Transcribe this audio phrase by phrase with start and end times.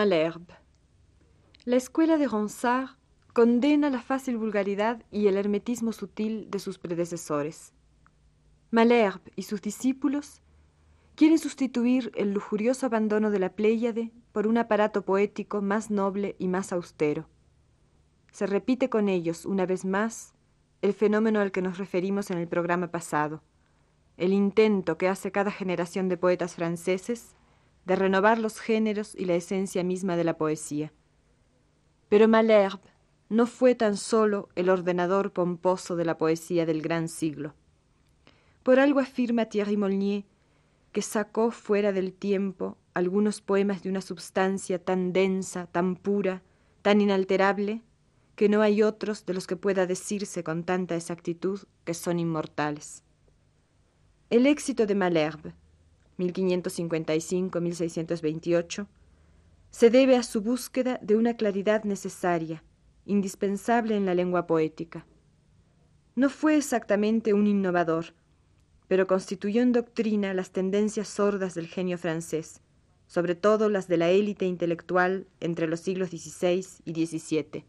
[0.00, 0.54] Malherbe.
[1.66, 2.96] La escuela de Ronsard
[3.34, 7.74] condena la fácil vulgaridad y el hermetismo sutil de sus predecesores.
[8.70, 10.40] Malherbe y sus discípulos
[11.16, 16.48] quieren sustituir el lujurioso abandono de la Pléyade por un aparato poético más noble y
[16.48, 17.28] más austero.
[18.32, 20.32] Se repite con ellos, una vez más,
[20.80, 23.42] el fenómeno al que nos referimos en el programa pasado,
[24.16, 27.34] el intento que hace cada generación de poetas franceses
[27.84, 30.92] de renovar los géneros y la esencia misma de la poesía.
[32.08, 32.80] Pero Malherbe
[33.28, 37.54] no fue tan solo el ordenador pomposo de la poesía del gran siglo.
[38.62, 40.24] Por algo afirma Thierry Molnier
[40.92, 46.42] que sacó fuera del tiempo algunos poemas de una substancia tan densa, tan pura,
[46.82, 47.82] tan inalterable,
[48.34, 53.04] que no hay otros de los que pueda decirse con tanta exactitud que son inmortales.
[54.30, 55.54] El éxito de Malherbe
[56.20, 58.86] 1555-1628,
[59.70, 62.62] se debe a su búsqueda de una claridad necesaria,
[63.06, 65.06] indispensable en la lengua poética.
[66.16, 68.14] No fue exactamente un innovador,
[68.88, 72.60] pero constituyó en doctrina las tendencias sordas del genio francés,
[73.06, 77.64] sobre todo las de la élite intelectual entre los siglos XVI y XVII.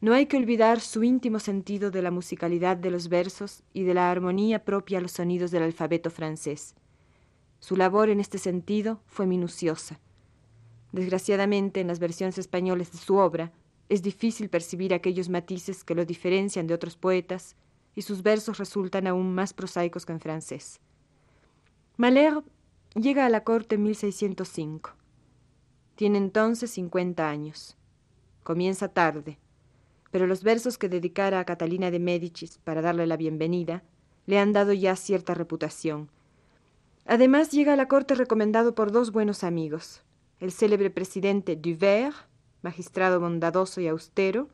[0.00, 3.94] No hay que olvidar su íntimo sentido de la musicalidad de los versos y de
[3.94, 6.74] la armonía propia a los sonidos del alfabeto francés.
[7.60, 10.00] Su labor en este sentido fue minuciosa.
[10.92, 13.52] Desgraciadamente, en las versiones españolas de su obra,
[13.90, 17.56] es difícil percibir aquellos matices que lo diferencian de otros poetas,
[17.94, 20.80] y sus versos resultan aún más prosaicos que en francés.
[21.96, 22.48] Malherbe
[22.94, 24.92] llega a la corte en 1605.
[25.96, 27.76] Tiene entonces 50 años.
[28.42, 29.38] Comienza tarde,
[30.10, 33.82] pero los versos que dedicara a Catalina de Médicis para darle la bienvenida
[34.26, 36.10] le han dado ya cierta reputación
[37.06, 40.02] Además llega a la corte recomendado por dos buenos amigos,
[40.38, 42.16] el célebre presidente Duvert,
[42.62, 44.48] magistrado bondadoso y austero,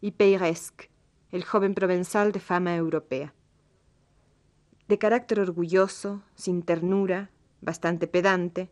[0.00, 0.90] y Peyresque,
[1.30, 3.34] el joven provenzal de fama europea.
[4.88, 7.30] De carácter orgulloso, sin ternura,
[7.62, 8.70] bastante pedante,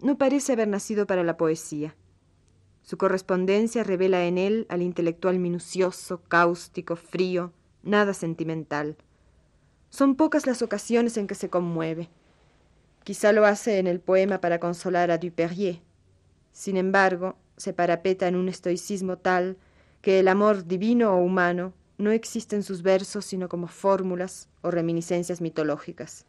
[0.00, 1.96] no parece haber nacido para la poesía.
[2.82, 7.52] Su correspondencia revela en él al intelectual minucioso, cáustico, frío,
[7.82, 8.96] nada sentimental.
[9.90, 12.08] Son pocas las ocasiones en que se conmueve.
[13.08, 15.80] Quizá lo hace en el poema para consolar a Duperrier.
[16.52, 19.56] Sin embargo, se parapeta en un estoicismo tal
[20.02, 24.70] que el amor divino o humano no existe en sus versos sino como fórmulas o
[24.70, 26.26] reminiscencias mitológicas.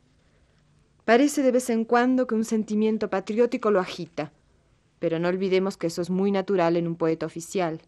[1.04, 4.32] Parece de vez en cuando que un sentimiento patriótico lo agita,
[5.00, 7.82] pero no olvidemos que eso es muy natural en un poeta oficial.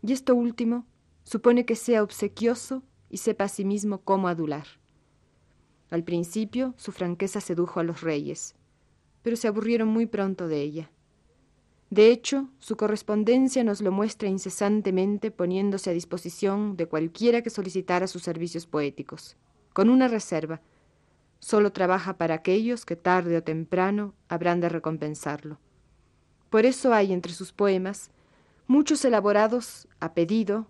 [0.00, 0.86] Y esto último
[1.22, 4.64] supone que sea obsequioso y sepa a sí mismo cómo adular.
[5.90, 8.54] Al principio su franqueza sedujo a los reyes,
[9.22, 10.90] pero se aburrieron muy pronto de ella.
[11.90, 18.08] De hecho, su correspondencia nos lo muestra incesantemente poniéndose a disposición de cualquiera que solicitara
[18.08, 19.36] sus servicios poéticos,
[19.72, 20.60] con una reserva.
[21.38, 25.58] Solo trabaja para aquellos que tarde o temprano habrán de recompensarlo.
[26.50, 28.10] Por eso hay entre sus poemas
[28.66, 30.66] muchos elaborados a pedido,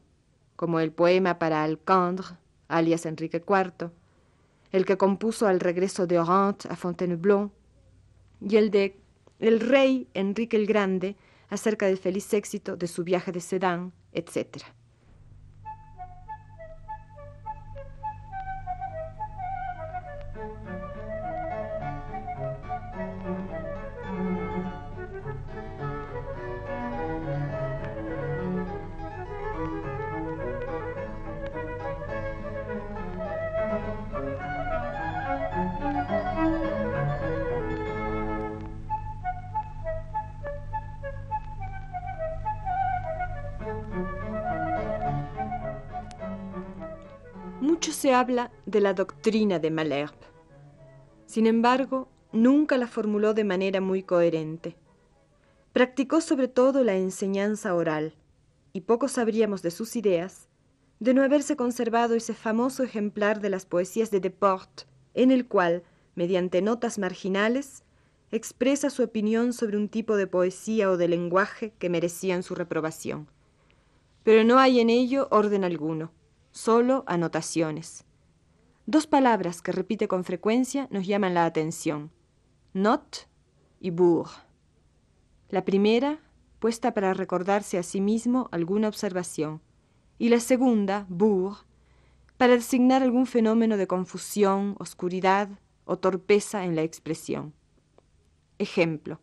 [0.55, 2.27] como el poema para Alcandre,
[2.69, 3.91] alias Enrique IV,
[4.77, 7.51] el que compuso al regreso de Orange a Fontainebleau,
[8.41, 9.01] y el de
[9.39, 11.17] el rey Enrique el Grande
[11.49, 14.65] acerca del feliz éxito de su viaje de Sedan, etc.
[48.07, 50.29] se habla de la doctrina de Malherbe.
[51.27, 54.77] Sin embargo, nunca la formuló de manera muy coherente.
[55.73, 58.15] Practicó sobre todo la enseñanza oral,
[58.73, 60.49] y poco sabríamos de sus ideas
[61.01, 65.83] de no haberse conservado ese famoso ejemplar de las poesías de Deportes, en el cual,
[66.15, 67.83] mediante notas marginales,
[68.31, 73.27] expresa su opinión sobre un tipo de poesía o de lenguaje que merecían su reprobación.
[74.23, 76.13] Pero no hay en ello orden alguno,
[76.57, 78.05] solo anotaciones.
[78.87, 82.11] Dos palabras que repite con frecuencia nos llaman la atención,
[82.73, 83.29] not
[83.79, 84.31] y bourg.
[85.51, 86.19] La primera,
[86.59, 89.61] puesta para recordarse a sí mismo alguna observación,
[90.19, 91.67] y la segunda, bourg,
[92.39, 95.51] para designar algún fenómeno de confusión, oscuridad
[95.85, 97.53] o torpeza en la expresión.
[98.59, 99.21] Ejemplo.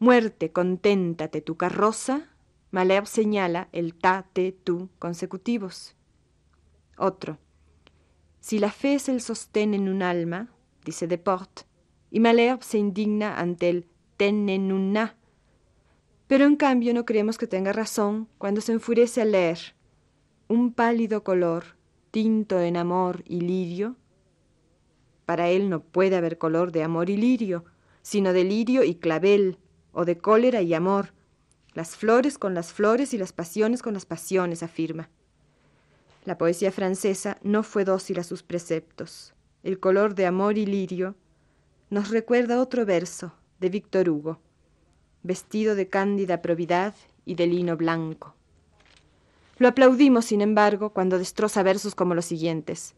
[0.00, 2.33] Muerte, conténtate tu carroza.
[2.74, 5.94] Malherbe señala el ta, te, tu consecutivos.
[6.98, 7.38] Otro.
[8.40, 10.50] Si la fe es el sostén en un alma,
[10.84, 11.66] dice Deportes,
[12.10, 13.86] y Malherbe se indigna ante el
[14.16, 15.14] ten en un na.
[16.26, 19.76] Pero en cambio no creemos que tenga razón cuando se enfurece al leer
[20.48, 21.76] un pálido color,
[22.10, 23.94] tinto en amor y lirio.
[25.26, 27.66] Para él no puede haber color de amor y lirio,
[28.02, 29.58] sino de lirio y clavel,
[29.92, 31.12] o de cólera y amor,
[31.74, 35.10] las flores con las flores y las pasiones con las pasiones, afirma.
[36.24, 39.34] La poesía francesa no fue dócil a sus preceptos.
[39.64, 41.16] El color de amor y lirio
[41.90, 44.38] nos recuerda otro verso de Víctor Hugo,
[45.22, 46.94] vestido de cándida probidad
[47.24, 48.34] y de lino blanco.
[49.58, 52.94] Lo aplaudimos, sin embargo, cuando destroza versos como los siguientes.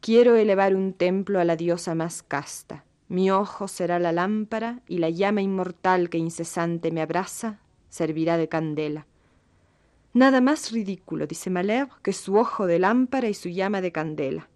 [0.00, 2.84] Quiero elevar un templo a la diosa más casta.
[3.08, 7.60] Mi ojo será la lámpara y la llama inmortal que incesante me abraza
[7.96, 9.06] servirá de candela.
[10.12, 14.48] Nada más ridículo, dice Malherbe, que su ojo de lámpara y su llama de candela.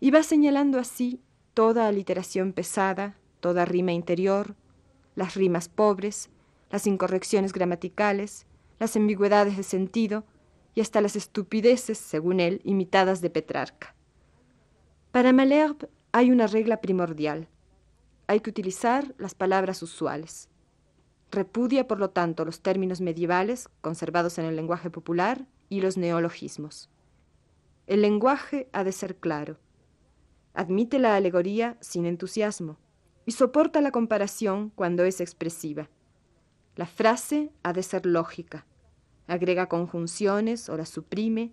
[0.00, 1.20] Y va señalando así
[1.54, 4.54] toda aliteración pesada, toda rima interior,
[5.14, 6.30] las rimas pobres,
[6.70, 8.46] las incorrecciones gramaticales,
[8.78, 10.24] las ambigüedades de sentido
[10.74, 13.94] y hasta las estupideces, según él, imitadas de Petrarca.
[15.10, 17.48] Para Malherbe hay una regla primordial.
[18.26, 20.49] Hay que utilizar las palabras usuales.
[21.30, 26.88] Repudia, por lo tanto, los términos medievales conservados en el lenguaje popular y los neologismos.
[27.86, 29.58] El lenguaje ha de ser claro.
[30.54, 32.78] Admite la alegoría sin entusiasmo
[33.26, 35.88] y soporta la comparación cuando es expresiva.
[36.74, 38.66] La frase ha de ser lógica.
[39.28, 41.52] Agrega conjunciones o las suprime,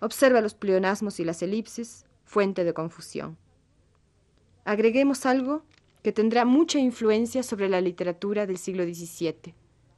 [0.00, 3.38] observa los pleonasmos y las elipsis, fuente de confusión
[4.64, 5.62] agreguemos algo
[6.04, 9.54] que tendrá mucha influencia sobre la literatura del siglo XVII,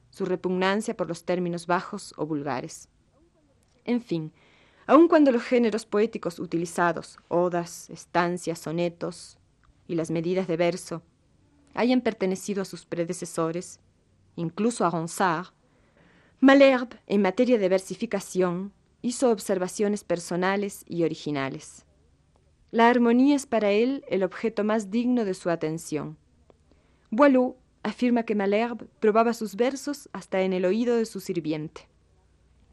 [0.09, 2.87] su repugnancia por los términos bajos o vulgares.
[3.83, 4.31] En fin,
[4.85, 9.37] aun cuando los géneros poéticos utilizados, odas, estancias, sonetos
[9.85, 11.01] y las medidas de verso,
[11.73, 13.81] hayan pertenecido a sus predecesores,
[14.37, 15.47] incluso a Ronsard,
[16.39, 21.86] Malherbe, en materia de versificación, hizo observaciones personales y originales.
[22.77, 26.15] La armonía es para él el objeto más digno de su atención.
[27.09, 31.87] Boileau afirma que Malherbe probaba sus versos hasta en el oído de su sirviente.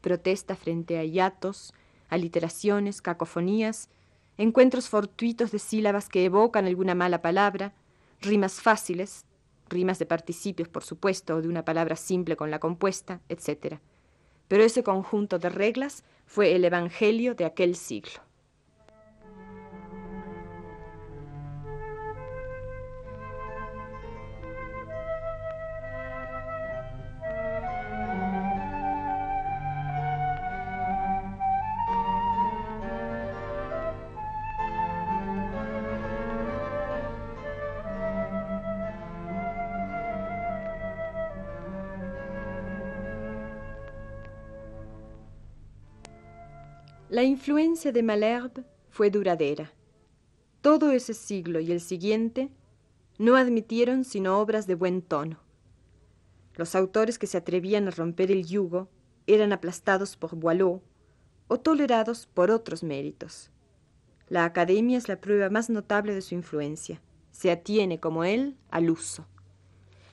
[0.01, 1.73] Protesta frente a hiatos,
[2.07, 3.89] aliteraciones, cacofonías,
[4.37, 7.73] encuentros fortuitos de sílabas que evocan alguna mala palabra,
[8.21, 9.25] rimas fáciles,
[9.69, 13.79] rimas de participios, por supuesto, o de una palabra simple con la compuesta, etc.
[14.49, 18.24] Pero ese conjunto de reglas fue el Evangelio de aquel siglo.
[47.07, 49.71] La influencia de Malherbe fue duradera.
[50.61, 52.49] Todo ese siglo y el siguiente
[53.19, 55.37] no admitieron sino obras de buen tono.
[56.55, 58.89] Los autores que se atrevían a romper el yugo
[59.27, 60.81] eran aplastados por Boileau
[61.47, 63.51] o tolerados por otros méritos.
[64.27, 67.03] La academia es la prueba más notable de su influencia.
[67.29, 69.27] Se atiene, como él, al uso.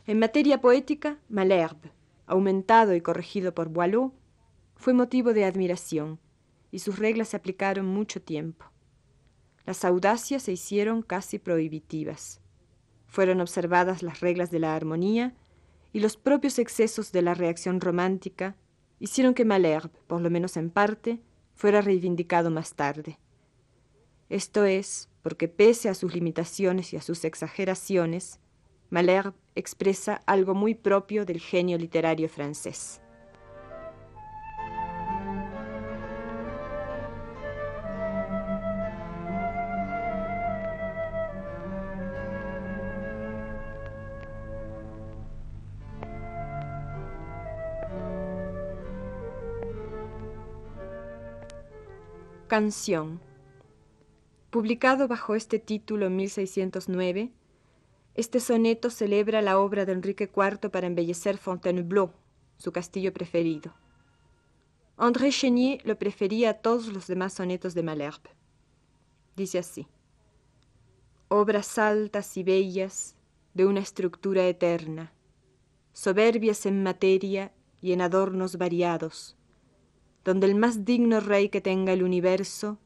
[0.06, 1.90] En materia poética, Malherbe,
[2.26, 4.12] aumentado y corregido por Boileau,
[4.76, 6.18] fue motivo de admiración
[6.72, 8.64] y sus reglas se aplicaron mucho tiempo.
[9.64, 12.40] Las audacias se hicieron casi prohibitivas.
[13.06, 15.36] Fueron observadas las reglas de la armonía
[15.92, 18.56] y los propios excesos de la reacción romántica
[18.98, 21.20] hicieron que Malherbe, por lo menos en parte,
[21.54, 23.18] fuera reivindicado más tarde.
[24.30, 28.40] Esto es porque pese a sus limitaciones y a sus exageraciones,
[28.88, 33.01] Malherbe expresa algo muy propio del genio literario francés.
[52.52, 53.18] Canción.
[54.50, 57.32] Publicado bajo este título en 1609,
[58.14, 62.12] este soneto celebra la obra de Enrique IV para embellecer Fontainebleau,
[62.58, 63.72] su castillo preferido.
[64.98, 68.28] André Chénier lo prefería a todos los demás sonetos de Malherbe.
[69.34, 69.86] Dice así:
[71.28, 73.16] Obras altas y bellas
[73.54, 75.14] de una estructura eterna,
[75.94, 79.38] soberbias en materia y en adornos variados
[80.24, 82.78] donde el más digno rey que tenga el universo,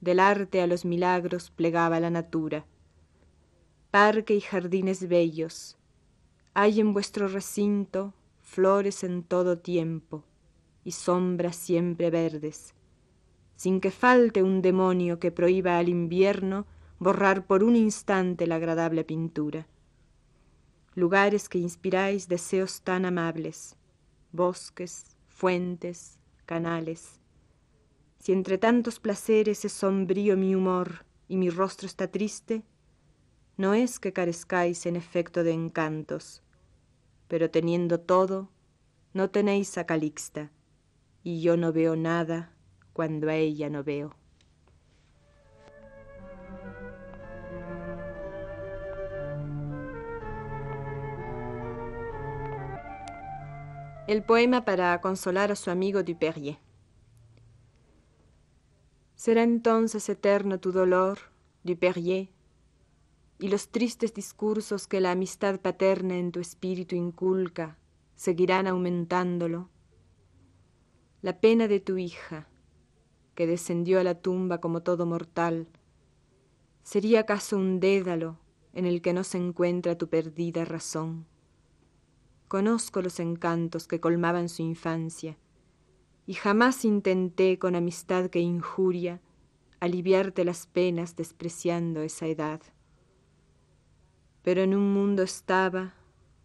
[0.00, 2.66] del arte a los milagros plegaba la natura.
[3.90, 5.76] Parque y jardines bellos,
[6.54, 10.24] hay en vuestro recinto flores en todo tiempo
[10.84, 12.74] y sombras siempre verdes,
[13.56, 16.66] sin que falte un demonio que prohíba al invierno
[16.98, 19.66] borrar por un instante la agradable pintura.
[20.94, 23.76] Lugares que inspiráis deseos tan amables,
[24.32, 26.19] bosques, fuentes,
[26.50, 27.20] canales.
[28.18, 32.64] Si entre tantos placeres es sombrío mi humor y mi rostro está triste,
[33.56, 36.42] no es que carezcáis en efecto de encantos,
[37.28, 38.50] pero teniendo todo,
[39.14, 40.50] no tenéis a Calixta,
[41.22, 42.52] y yo no veo nada
[42.94, 44.16] cuando a ella no veo.
[54.10, 56.58] El poema para consolar a su amigo Duperrier.
[59.14, 61.20] Será entonces eterno tu dolor,
[61.62, 62.28] Duperrier,
[63.38, 67.78] y los tristes discursos que la amistad paterna en tu espíritu inculca
[68.16, 69.68] seguirán aumentándolo.
[71.22, 72.48] La pena de tu hija,
[73.36, 75.68] que descendió a la tumba como todo mortal,
[76.82, 78.40] ¿sería acaso un dédalo
[78.72, 81.26] en el que no se encuentra tu perdida razón?
[82.50, 85.38] Conozco los encantos que colmaban su infancia,
[86.26, 89.20] y jamás intenté con amistad que injuria
[89.78, 92.60] aliviarte las penas despreciando esa edad.
[94.42, 95.94] Pero en un mundo estaba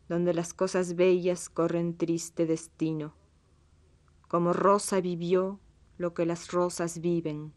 [0.08, 3.16] donde las cosas bellas corren triste destino.
[4.28, 5.60] Como rosa vivió
[5.98, 7.52] lo que las rosas viven,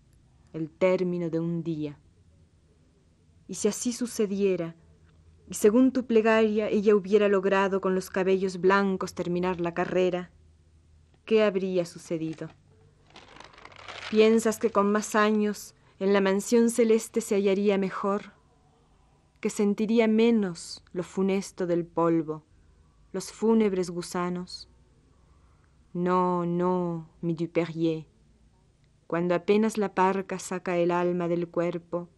[0.54, 2.00] el término de un día.
[3.46, 4.74] Y si así sucediera,
[5.50, 10.30] y según tu plegaria ella hubiera logrado con los cabellos blancos terminar la carrera,
[11.24, 12.48] ¿qué habría sucedido?
[14.10, 18.32] ¿Piensas que con más años en la mansión celeste se hallaría mejor?
[19.40, 22.44] ¿Que sentiría menos lo funesto del polvo,
[23.12, 24.68] los fúnebres gusanos?
[25.94, 28.06] No, no, mi Duperrier.
[29.06, 32.08] Cuando apenas la parca saca el alma del cuerpo,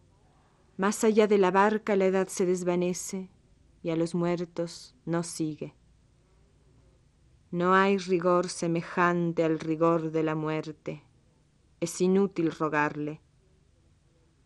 [0.80, 3.28] más allá de la barca la edad se desvanece
[3.82, 5.75] y a los muertos no sigue.
[7.50, 11.04] No hay rigor semejante al rigor de la muerte.
[11.80, 13.20] Es inútil rogarle,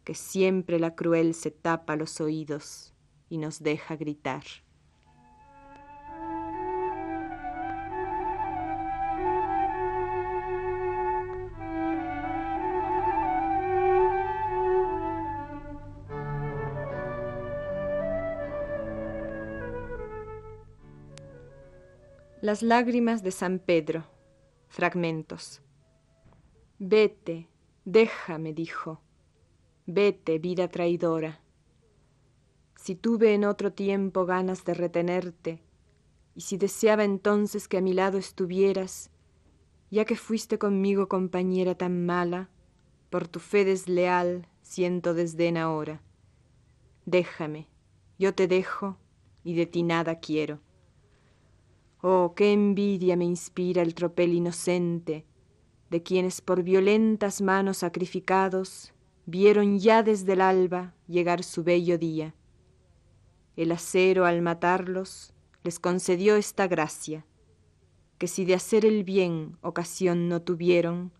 [0.02, 2.96] que siempre la cruel se tapa los oídos
[3.28, 4.42] y nos deja gritar.
[22.44, 24.04] Las lágrimas de San Pedro.
[24.68, 25.62] Fragmentos.
[26.78, 27.48] Vete,
[27.86, 29.00] déjame, dijo.
[29.86, 31.40] Vete, vida traidora.
[32.76, 35.62] Si tuve en otro tiempo ganas de retenerte,
[36.34, 39.10] y si deseaba entonces que a mi lado estuvieras,
[39.90, 42.50] ya que fuiste conmigo compañera tan mala,
[43.08, 46.02] por tu fe desleal siento desdén ahora.
[47.06, 47.68] Déjame,
[48.18, 48.98] yo te dejo,
[49.44, 50.60] y de ti nada quiero.
[52.06, 55.25] Oh, qué envidia me inspira el tropel inocente
[55.88, 58.92] de quienes por violentas manos sacrificados
[59.25, 62.34] vieron ya desde el alba llegar su bello día.
[63.56, 65.32] El acero al matarlos
[65.62, 67.25] les concedió esta gracia,
[68.18, 71.11] que si de hacer el bien ocasión no tuvieron,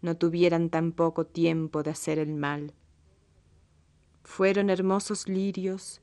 [0.00, 2.74] no tuvieran tampoco tiempo de hacer el mal.
[4.24, 6.02] Fueron hermosos lirios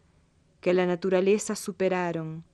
[0.62, 2.46] que la naturaleza superaron,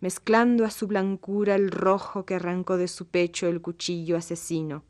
[0.00, 4.84] mezclando a su blancura el rojo que arrancó de su pecho el cuchillo asesino,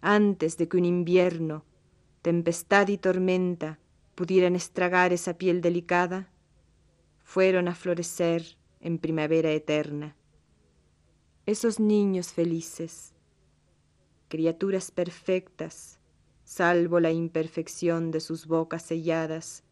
[0.00, 1.64] antes de que un invierno,
[2.22, 3.78] tempestad y tormenta
[4.14, 6.30] pudieran estragar esa piel delicada,
[7.24, 10.14] fueron a florecer en primavera eterna.
[11.46, 13.14] Esos niños felices,
[14.28, 15.98] criaturas perfectas,
[16.44, 19.64] salvo la imperfección de sus bocas selladas,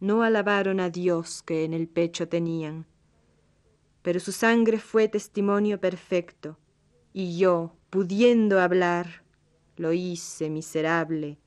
[0.00, 2.86] no alabaron a Dios que en el pecho tenían,
[4.06, 6.56] pero su sangre fue testimonio perfecto,
[7.12, 9.24] y yo, pudiendo hablar,
[9.76, 11.40] lo hice miserable,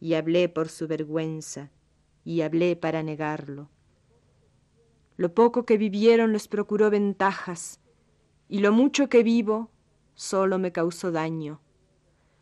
[0.00, 1.70] y hablé por su vergüenza,
[2.24, 3.68] y hablé para negarlo.
[5.18, 7.82] Lo poco que vivieron les procuró ventajas,
[8.48, 9.70] y lo mucho que vivo
[10.14, 11.60] solo me causó daño.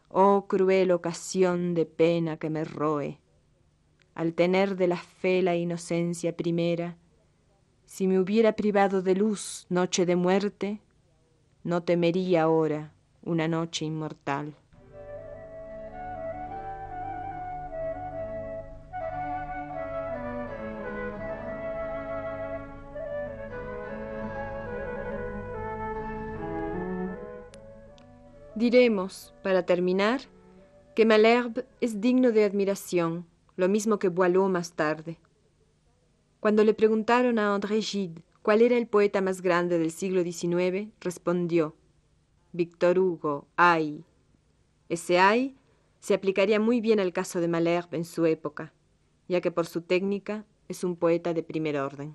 [0.09, 3.19] Oh cruel ocasión de pena que me roe.
[4.15, 6.97] Al tener de la fe la inocencia primera,
[7.95, 10.81] si me hubiera privado de luz noche de muerte,
[11.63, 14.57] no temería ahora una noche inmortal.
[28.57, 30.23] Diremos, para terminar,
[30.97, 33.25] que Malherbe es digno de admiración,
[33.55, 35.17] lo mismo que Boileau más tarde.
[36.45, 40.91] Cuando le preguntaron a André Gide cuál era el poeta más grande del siglo XIX,
[41.01, 41.75] respondió,
[42.53, 44.05] Victor Hugo, ay.
[44.91, 45.57] Ese ay
[46.01, 48.75] se aplicaría muy bien al caso de Malherbe en su época,
[49.27, 52.15] ya que por su técnica es un poeta de primer orden.